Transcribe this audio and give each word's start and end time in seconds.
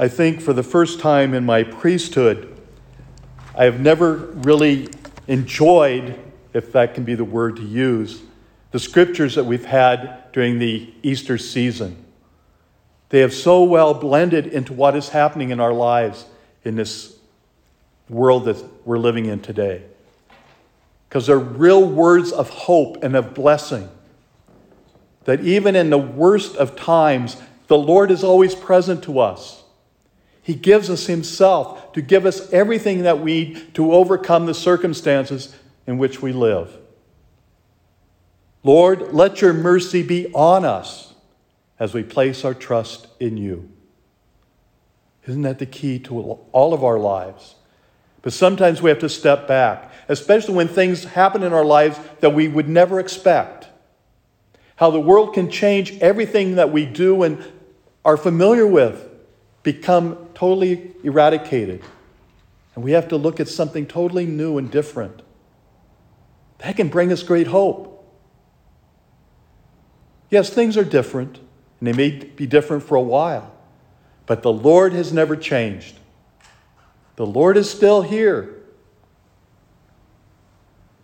I 0.00 0.08
think 0.08 0.40
for 0.40 0.54
the 0.54 0.62
first 0.62 0.98
time 0.98 1.34
in 1.34 1.44
my 1.44 1.62
priesthood, 1.62 2.58
I 3.54 3.64
have 3.64 3.80
never 3.80 4.14
really 4.16 4.88
enjoyed, 5.28 6.18
if 6.54 6.72
that 6.72 6.94
can 6.94 7.04
be 7.04 7.14
the 7.14 7.24
word 7.24 7.56
to 7.56 7.62
use, 7.62 8.22
the 8.70 8.78
scriptures 8.78 9.34
that 9.34 9.44
we've 9.44 9.66
had 9.66 10.32
during 10.32 10.58
the 10.58 10.90
Easter 11.02 11.36
season. 11.36 12.02
They 13.10 13.20
have 13.20 13.34
so 13.34 13.62
well 13.62 13.92
blended 13.92 14.46
into 14.46 14.72
what 14.72 14.96
is 14.96 15.10
happening 15.10 15.50
in 15.50 15.60
our 15.60 15.74
lives 15.74 16.24
in 16.64 16.76
this 16.76 17.14
world 18.08 18.46
that 18.46 18.56
we're 18.86 18.96
living 18.96 19.26
in 19.26 19.40
today. 19.40 19.82
Because 21.10 21.26
they're 21.26 21.38
real 21.38 21.86
words 21.86 22.32
of 22.32 22.48
hope 22.48 23.04
and 23.04 23.14
of 23.14 23.34
blessing. 23.34 23.90
That 25.24 25.42
even 25.42 25.76
in 25.76 25.90
the 25.90 25.98
worst 25.98 26.56
of 26.56 26.74
times, 26.74 27.36
the 27.66 27.76
Lord 27.76 28.10
is 28.10 28.24
always 28.24 28.54
present 28.54 29.04
to 29.04 29.18
us. 29.18 29.59
He 30.42 30.54
gives 30.54 30.90
us 30.90 31.06
Himself 31.06 31.92
to 31.92 32.00
give 32.00 32.26
us 32.26 32.52
everything 32.52 33.02
that 33.02 33.20
we 33.20 33.44
need 33.44 33.74
to 33.74 33.92
overcome 33.92 34.46
the 34.46 34.54
circumstances 34.54 35.54
in 35.86 35.98
which 35.98 36.22
we 36.22 36.32
live. 36.32 36.76
Lord, 38.62 39.12
let 39.12 39.40
your 39.40 39.52
mercy 39.52 40.02
be 40.02 40.32
on 40.34 40.64
us 40.64 41.14
as 41.78 41.94
we 41.94 42.02
place 42.02 42.44
our 42.44 42.54
trust 42.54 43.06
in 43.18 43.36
you. 43.36 43.70
Isn't 45.26 45.42
that 45.42 45.58
the 45.58 45.66
key 45.66 45.98
to 46.00 46.38
all 46.52 46.74
of 46.74 46.84
our 46.84 46.98
lives? 46.98 47.54
But 48.22 48.32
sometimes 48.32 48.82
we 48.82 48.90
have 48.90 48.98
to 48.98 49.08
step 49.08 49.48
back, 49.48 49.90
especially 50.08 50.54
when 50.54 50.68
things 50.68 51.04
happen 51.04 51.42
in 51.42 51.52
our 51.52 51.64
lives 51.64 51.98
that 52.20 52.34
we 52.34 52.48
would 52.48 52.68
never 52.68 53.00
expect. 53.00 53.68
How 54.76 54.90
the 54.90 55.00
world 55.00 55.34
can 55.34 55.50
change 55.50 55.98
everything 55.98 56.56
that 56.56 56.70
we 56.70 56.84
do 56.84 57.22
and 57.22 57.42
are 58.04 58.16
familiar 58.16 58.66
with, 58.66 59.09
become 59.62 60.28
totally 60.34 60.94
eradicated. 61.02 61.82
And 62.74 62.84
we 62.84 62.92
have 62.92 63.08
to 63.08 63.16
look 63.16 63.40
at 63.40 63.48
something 63.48 63.86
totally 63.86 64.26
new 64.26 64.58
and 64.58 64.70
different. 64.70 65.22
That 66.58 66.76
can 66.76 66.88
bring 66.88 67.12
us 67.12 67.22
great 67.22 67.46
hope. 67.46 67.88
Yes, 70.30 70.50
things 70.50 70.76
are 70.76 70.84
different, 70.84 71.38
and 71.38 71.88
they 71.88 71.92
may 71.92 72.10
be 72.24 72.46
different 72.46 72.84
for 72.84 72.94
a 72.94 73.02
while, 73.02 73.52
but 74.26 74.42
the 74.42 74.52
Lord 74.52 74.92
has 74.92 75.12
never 75.12 75.34
changed. 75.36 75.98
The 77.16 77.26
Lord 77.26 77.56
is 77.56 77.68
still 77.68 78.02
here. 78.02 78.54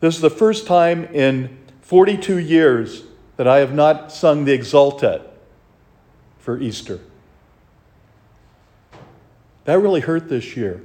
This 0.00 0.14
is 0.14 0.20
the 0.20 0.30
first 0.30 0.66
time 0.66 1.04
in 1.06 1.58
42 1.80 2.38
years 2.38 3.02
that 3.36 3.48
I 3.48 3.58
have 3.58 3.74
not 3.74 4.12
sung 4.12 4.44
the 4.44 4.56
Exultet 4.56 5.22
for 6.38 6.60
Easter. 6.60 7.00
That 9.68 9.80
really 9.80 10.00
hurt 10.00 10.30
this 10.30 10.56
year 10.56 10.80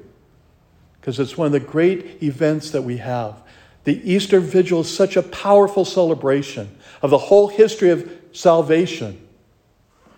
because 1.00 1.18
it's 1.18 1.38
one 1.38 1.46
of 1.46 1.54
the 1.54 1.62
great 1.62 2.22
events 2.22 2.72
that 2.72 2.82
we 2.82 2.98
have. 2.98 3.42
The 3.86 4.12
Easter 4.12 4.42
Vigil 4.42 4.82
is 4.82 4.94
such 4.94 5.16
a 5.16 5.24
powerful 5.24 5.86
celebration 5.86 6.78
of 7.02 7.10
the 7.10 7.18
whole 7.18 7.48
history 7.48 7.92
of 7.92 8.12
salvation. 8.34 9.26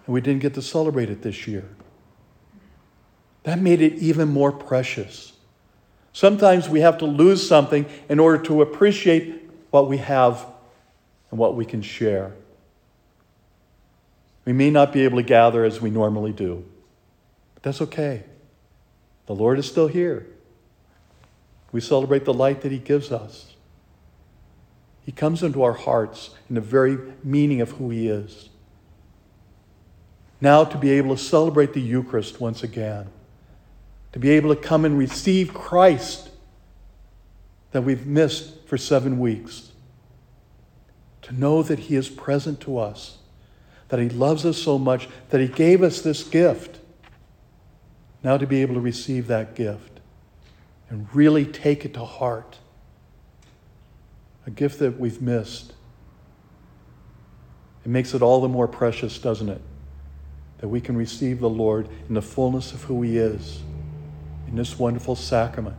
And 0.07 0.13
we 0.15 0.19
didn't 0.19 0.41
get 0.41 0.55
to 0.55 0.63
celebrate 0.63 1.11
it 1.11 1.21
this 1.21 1.45
year. 1.45 1.69
That 3.43 3.59
made 3.59 3.81
it 3.81 3.99
even 3.99 4.29
more 4.29 4.51
precious. 4.51 5.33
Sometimes 6.11 6.67
we 6.67 6.79
have 6.79 6.97
to 6.97 7.05
lose 7.05 7.47
something 7.47 7.85
in 8.09 8.17
order 8.19 8.43
to 8.45 8.63
appreciate 8.63 9.47
what 9.69 9.87
we 9.87 9.97
have 9.97 10.43
and 11.29 11.39
what 11.39 11.55
we 11.55 11.65
can 11.65 11.83
share. 11.83 12.33
We 14.43 14.53
may 14.53 14.71
not 14.71 14.91
be 14.91 15.03
able 15.03 15.17
to 15.17 15.23
gather 15.23 15.63
as 15.63 15.81
we 15.81 15.91
normally 15.91 16.33
do, 16.33 16.65
but 17.53 17.61
that's 17.61 17.81
okay. 17.81 18.23
The 19.25 19.35
Lord 19.35 19.59
is 19.59 19.67
still 19.67 19.87
here. 19.87 20.27
We 21.71 21.81
celebrate 21.81 22.25
the 22.25 22.33
light 22.33 22.61
that 22.61 22.71
He 22.71 22.77
gives 22.77 23.11
us. 23.11 23.55
He 25.01 25.11
comes 25.11 25.43
into 25.43 25.61
our 25.63 25.73
hearts 25.73 26.31
in 26.49 26.55
the 26.55 26.61
very 26.61 26.97
meaning 27.23 27.61
of 27.61 27.71
who 27.71 27.89
He 27.89 28.07
is. 28.07 28.49
Now, 30.41 30.63
to 30.63 30.77
be 30.77 30.91
able 30.91 31.15
to 31.15 31.21
celebrate 31.21 31.73
the 31.73 31.81
Eucharist 31.81 32.39
once 32.39 32.63
again, 32.63 33.07
to 34.13 34.19
be 34.19 34.31
able 34.31 34.53
to 34.53 34.61
come 34.61 34.85
and 34.85 34.97
receive 34.97 35.53
Christ 35.53 36.29
that 37.71 37.81
we've 37.81 38.05
missed 38.05 38.67
for 38.67 38.77
seven 38.77 39.19
weeks, 39.19 39.71
to 41.23 41.33
know 41.33 41.63
that 41.63 41.79
He 41.79 41.95
is 41.95 42.09
present 42.09 42.61
to 42.61 42.77
us, 42.77 43.17
that 43.89 43.99
He 43.99 44.09
loves 44.09 44.45
us 44.45 44.57
so 44.57 44.77
much 44.77 45.07
that 45.29 45.41
He 45.41 45.47
gave 45.47 45.83
us 45.83 46.01
this 46.01 46.23
gift. 46.23 46.79
Now, 48.25 48.37
to 48.37 48.47
be 48.47 48.63
able 48.63 48.73
to 48.73 48.81
receive 48.81 49.27
that 49.27 49.53
gift 49.53 49.99
and 50.89 51.07
really 51.13 51.45
take 51.45 51.85
it 51.85 51.93
to 51.93 52.03
heart 52.03 52.57
a 54.47 54.49
gift 54.49 54.79
that 54.79 54.99
we've 54.99 55.21
missed. 55.21 55.73
It 57.85 57.89
makes 57.89 58.15
it 58.15 58.23
all 58.23 58.41
the 58.41 58.47
more 58.47 58.67
precious, 58.67 59.19
doesn't 59.19 59.49
it? 59.49 59.61
That 60.57 60.69
we 60.69 60.81
can 60.81 60.97
receive 60.97 61.39
the 61.39 61.51
Lord 61.51 61.87
in 62.09 62.15
the 62.15 62.21
fullness 62.23 62.73
of 62.73 62.85
who 62.85 63.03
He 63.03 63.19
is 63.19 63.59
in 64.47 64.55
this 64.55 64.79
wonderful 64.79 65.15
sacrament. 65.15 65.77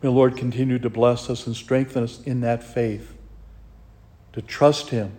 May 0.00 0.08
the 0.08 0.12
Lord 0.12 0.34
continue 0.34 0.78
to 0.78 0.88
bless 0.88 1.28
us 1.28 1.46
and 1.46 1.54
strengthen 1.54 2.04
us 2.04 2.22
in 2.22 2.40
that 2.40 2.62
faith, 2.62 3.14
to 4.32 4.40
trust 4.40 4.88
Him, 4.88 5.12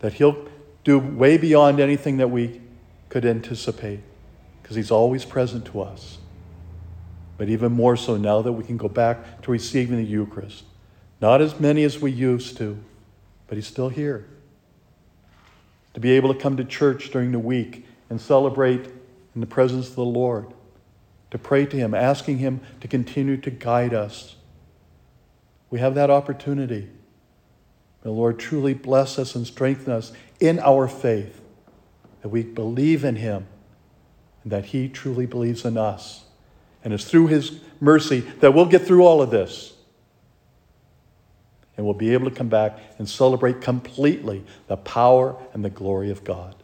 that 0.00 0.12
He'll 0.12 0.48
do 0.84 0.98
way 0.98 1.38
beyond 1.38 1.80
anything 1.80 2.18
that 2.18 2.28
we 2.28 2.60
could 3.08 3.24
anticipate, 3.24 4.00
because 4.68 4.76
He's 4.76 4.90
always 4.90 5.24
present 5.24 5.64
to 5.66 5.80
us 5.80 6.18
but 7.38 7.48
even 7.48 7.72
more 7.72 7.96
so 7.96 8.16
now 8.16 8.42
that 8.42 8.52
we 8.52 8.64
can 8.64 8.76
go 8.76 8.88
back 8.88 9.40
to 9.42 9.52
receiving 9.52 9.96
the 9.96 10.04
Eucharist. 10.04 10.64
Not 11.20 11.40
as 11.40 11.58
many 11.58 11.84
as 11.84 12.00
we 12.00 12.10
used 12.10 12.56
to, 12.58 12.78
but 13.46 13.56
He's 13.56 13.66
still 13.66 13.88
here. 13.88 14.28
To 15.94 16.00
be 16.00 16.10
able 16.12 16.34
to 16.34 16.38
come 16.38 16.56
to 16.56 16.64
church 16.64 17.10
during 17.10 17.32
the 17.32 17.38
week 17.38 17.86
and 18.10 18.20
celebrate 18.20 18.86
in 19.34 19.40
the 19.40 19.46
presence 19.46 19.88
of 19.88 19.94
the 19.94 20.04
Lord, 20.04 20.52
to 21.30 21.38
pray 21.38 21.64
to 21.64 21.76
Him, 21.76 21.94
asking 21.94 22.38
Him 22.38 22.60
to 22.80 22.88
continue 22.88 23.36
to 23.36 23.50
guide 23.50 23.94
us. 23.94 24.34
We 25.70 25.78
have 25.78 25.94
that 25.94 26.10
opportunity. 26.10 26.88
May 28.02 28.04
the 28.04 28.10
Lord 28.10 28.38
truly 28.38 28.74
bless 28.74 29.18
us 29.18 29.36
and 29.36 29.46
strengthen 29.46 29.92
us 29.92 30.12
in 30.40 30.58
our 30.58 30.88
faith, 30.88 31.40
that 32.22 32.30
we 32.30 32.42
believe 32.42 33.04
in 33.04 33.16
Him 33.16 33.46
that 34.50 34.66
He 34.66 34.88
truly 34.88 35.26
believes 35.26 35.64
in 35.64 35.76
us. 35.76 36.24
And 36.84 36.92
it's 36.92 37.04
through 37.04 37.28
His 37.28 37.60
mercy 37.80 38.20
that 38.40 38.54
we'll 38.54 38.66
get 38.66 38.82
through 38.82 39.04
all 39.04 39.20
of 39.22 39.30
this. 39.30 39.74
And 41.76 41.84
we'll 41.86 41.94
be 41.94 42.12
able 42.12 42.28
to 42.28 42.34
come 42.34 42.48
back 42.48 42.78
and 42.98 43.08
celebrate 43.08 43.60
completely 43.60 44.44
the 44.66 44.76
power 44.76 45.36
and 45.52 45.64
the 45.64 45.70
glory 45.70 46.10
of 46.10 46.24
God. 46.24 46.56